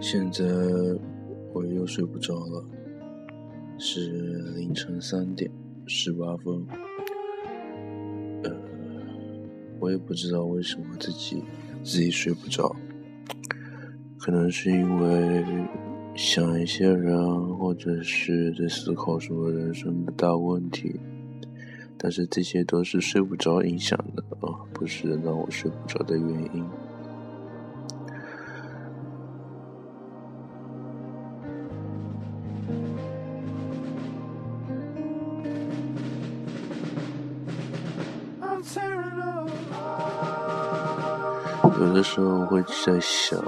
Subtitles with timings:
[0.00, 0.44] 现在
[1.52, 2.64] 我又睡不着了，
[3.78, 4.10] 是
[4.56, 5.50] 凌晨三点
[5.86, 6.54] 十八分。
[8.44, 8.50] 呃，
[9.80, 11.42] 我也不知道为什么自己
[11.82, 12.74] 自己睡不着，
[14.18, 15.44] 可能是因为
[16.14, 20.94] 想一些人，或者是在思考什么人生的大问题，
[21.98, 26.64] 但是这些都是睡不着影响的啊，不是让我睡不着的原因。
[41.80, 43.40] 有的时候会在想，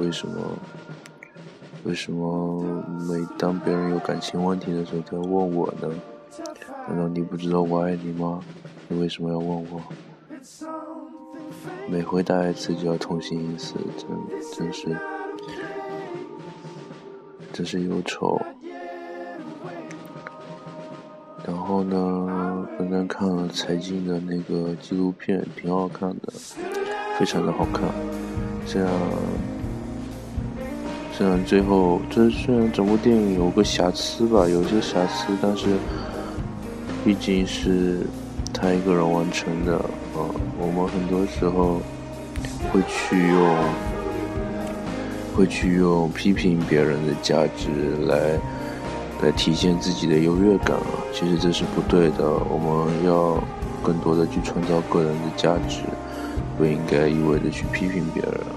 [0.00, 0.34] 为什么，
[1.84, 5.88] 为什么每当别人有感情问题的时候都要问我呢？
[6.88, 8.40] 难道你不知道我爱你吗？
[8.88, 9.80] 你为什么要问我？
[11.88, 14.08] 每回答一次就要痛心一次，真
[14.52, 14.96] 真是，
[17.52, 18.40] 真是忧愁。
[21.46, 26.32] 然后呢，刚刚看了财经的那个纪录片，挺好看的。
[27.20, 27.82] 非常的好看，
[28.64, 28.90] 虽然
[31.12, 35.66] 虽然最后这虽然整部电影有个瑕疵吧，有些瑕疵，但是
[37.04, 38.06] 毕竟是
[38.54, 40.24] 他一个人完成的啊。
[40.58, 41.82] 我们很多时候
[42.72, 43.56] 会去用
[45.36, 47.68] 会去用批评别人的价值
[48.06, 48.38] 来
[49.22, 52.24] 来体现自己的优越感啊，其实这是不对的。
[52.48, 53.38] 我们要
[53.82, 55.82] 更多的去创造个人的价值。
[56.60, 58.50] 不应该一味的去批评别人。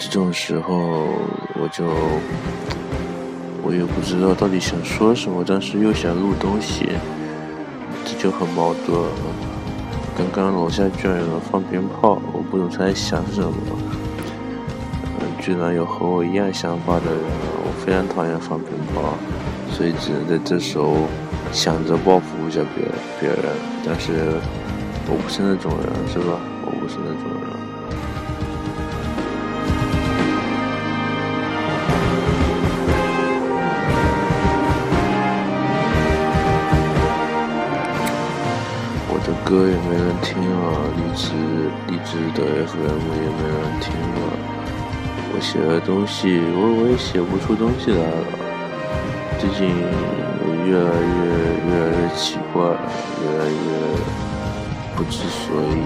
[0.00, 1.12] 这种时候，
[1.60, 1.84] 我就
[3.62, 6.88] 我也不知道到底想说什么，但是又想录东西，
[8.02, 8.98] 这就很矛盾。
[10.16, 13.52] 刚刚楼下居然有人放鞭炮，我不懂他在想什么。
[15.38, 17.20] 居然有和我一样想法的人，
[17.62, 19.14] 我非常讨厌放鞭炮，
[19.70, 20.96] 所以只能在这时候
[21.52, 22.84] 想着报复一下别
[23.20, 23.38] 别人。
[23.84, 24.40] 但是
[25.06, 26.40] 我不是那种人，是吧？
[26.64, 27.69] 我不是那种人。
[39.44, 40.54] 歌也没人听了，
[40.96, 41.32] 荔枝
[41.88, 44.22] 荔枝的 FM 也没人听了。
[45.32, 48.26] 我写的东西，我我也写不出东西来了。
[49.38, 49.74] 最近
[50.42, 51.20] 我越来越
[51.66, 52.62] 越来越奇怪，
[53.22, 53.56] 越来越
[54.94, 55.82] 不知所以。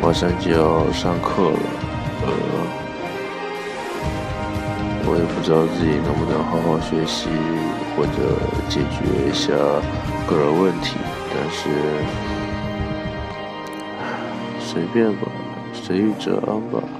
[0.00, 1.58] 马上就要上课了，
[2.24, 2.28] 呃，
[5.04, 7.28] 我也不知道自己能不能好好学习，
[7.96, 8.16] 或者
[8.68, 9.52] 解决一下
[10.26, 10.96] 个人问题。
[11.32, 11.70] 但是
[14.60, 15.28] 随便吧，
[15.72, 16.99] 随遇而安吧。